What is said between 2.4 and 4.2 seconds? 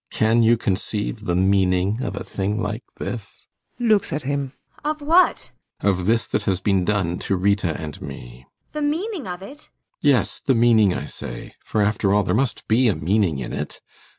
like this? ASTA. [Looks